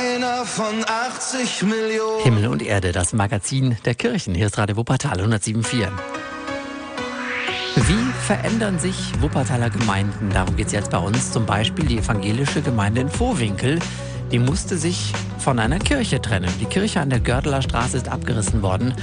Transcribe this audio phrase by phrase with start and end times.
[0.00, 2.22] Pfarrer von 80 Millionen.
[2.22, 4.34] Himmel und Erde, das Magazin der Kirchen.
[4.34, 5.88] Hier ist Radio Wuppertal 107.4.
[7.76, 10.30] Wie verändern sich Wuppertaler Gemeinden?
[10.32, 11.32] Darum geht es jetzt bei uns.
[11.32, 13.78] Zum Beispiel die evangelische Gemeinde in Vohwinkel.
[14.32, 16.50] Die musste sich von einer Kirche trennen.
[16.60, 18.94] Die Kirche an der Gördeler Straße ist abgerissen worden.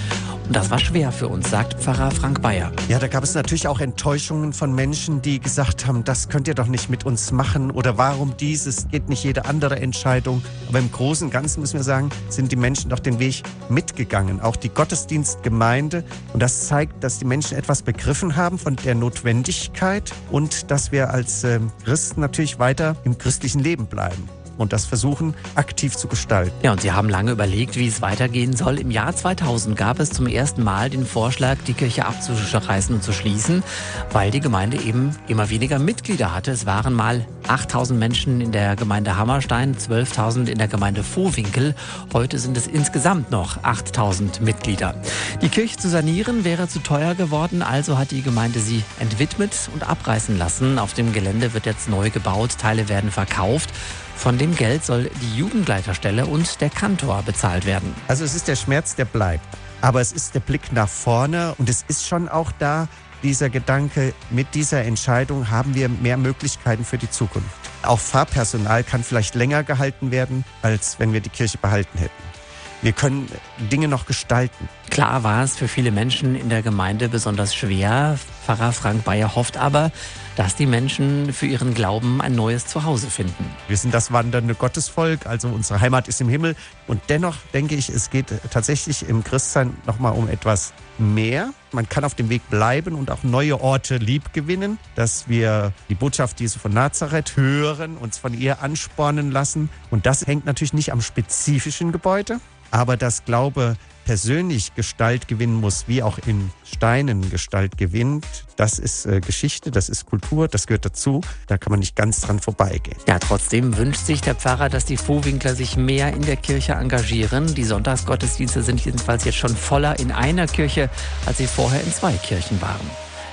[0.46, 2.72] Und das war schwer für uns, sagt Pfarrer Frank Bayer.
[2.88, 6.54] Ja, da gab es natürlich auch Enttäuschungen von Menschen, die gesagt haben, das könnt ihr
[6.54, 10.42] doch nicht mit uns machen oder warum dieses, geht nicht jede andere Entscheidung.
[10.70, 14.40] Aber im Großen und Ganzen müssen wir sagen, sind die Menschen doch den Weg mitgegangen.
[14.40, 16.04] Auch die Gottesdienstgemeinde.
[16.34, 21.10] Und das zeigt, dass die Menschen etwas begriffen haben von der Notwendigkeit und dass wir
[21.10, 26.54] als äh, Christen natürlich weiter im christlichen Leben bleiben und das versuchen aktiv zu gestalten.
[26.64, 28.80] Ja, und Sie haben lange überlegt, wie es weitergehen soll.
[28.80, 33.14] Im Jahr 2000 gab es zum ersten Mal den Vorschlag, die Kirche abzureißen und zu
[33.14, 33.64] schließen,
[34.12, 36.52] weil die Gemeinde eben immer weniger Mitglieder hatte.
[36.52, 41.76] Es waren mal 8000 Menschen in der Gemeinde Hammerstein, 12.000 in der Gemeinde Vohwinkel.
[42.14, 44.96] Heute sind es insgesamt noch 8000 Mitglieder.
[45.42, 49.88] Die Kirche zu sanieren wäre zu teuer geworden, also hat die Gemeinde sie entwidmet und
[49.88, 50.80] abreißen lassen.
[50.80, 53.70] Auf dem Gelände wird jetzt neu gebaut, Teile werden verkauft.
[54.18, 57.94] Von dem Geld soll die Jugendleiterstelle und der Kantor bezahlt werden.
[58.08, 59.46] Also es ist der Schmerz, der bleibt.
[59.80, 62.88] Aber es ist der Blick nach vorne und es ist schon auch da
[63.24, 67.48] dieser Gedanke, mit dieser Entscheidung haben wir mehr Möglichkeiten für die Zukunft.
[67.84, 72.37] Auch Fahrpersonal kann vielleicht länger gehalten werden, als wenn wir die Kirche behalten hätten.
[72.84, 73.28] Wir können
[73.72, 74.70] Dinge noch gestalten.
[74.92, 78.20] Klar war es für viele Menschen in der Gemeinde besonders schwer.
[78.46, 79.92] Pfarrer Frank Bayer hofft aber,
[80.36, 83.52] dass die Menschen für ihren Glauben ein neues Zuhause finden.
[83.68, 86.56] Wir sind das wandernde Gottesvolk, also unsere Heimat ist im Himmel.
[86.86, 91.54] Und dennoch denke ich, es geht tatsächlich im Christsein nochmal um etwas mehr.
[91.72, 96.40] Man kann auf dem Weg bleiben und auch neue Orte liebgewinnen, dass wir die Botschaft
[96.40, 99.70] Jesu von Nazareth hören, uns von ihr anspornen lassen.
[99.90, 102.40] Und das hängt natürlich nicht am spezifischen Gebäude,
[102.72, 103.76] aber dass Glaube
[104.08, 109.90] persönlich Gestalt gewinnen muss, wie auch in Steinen Gestalt gewinnt, das ist äh, Geschichte, das
[109.90, 111.22] ist Kultur, das gehört dazu.
[111.48, 112.98] Da kann man nicht ganz dran vorbeigehen.
[113.06, 117.54] Ja, trotzdem wünscht sich der Pfarrer, dass die Vohwinkler sich mehr in der Kirche engagieren.
[117.54, 120.90] Die Sonntagsgottesdienste sind jedenfalls jetzt schon voller in einer Kirche,
[121.26, 122.90] als sie vorher in zwei Kirchen waren.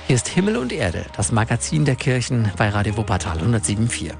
[0.07, 4.11] Hier ist Himmel und Erde, das Magazin der Kirchen bei Radio Wuppertal 107.4.